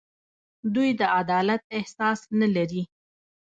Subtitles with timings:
[0.73, 2.83] دوی د عدالت احساس نه لري.